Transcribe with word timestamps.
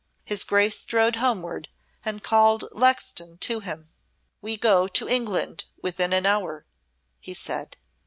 His 0.25 0.43
Grace 0.43 0.79
strode 0.79 1.17
homeward 1.17 1.69
and 2.03 2.23
called 2.23 2.65
Lexton 2.71 3.37
to 3.41 3.59
him. 3.59 3.91
"We 4.41 4.57
go 4.57 4.87
to 4.87 5.07
England 5.07 5.65
within 5.83 6.11
an 6.11 6.25
hour," 6.25 6.65
he 7.19 7.35
said. 7.35 7.77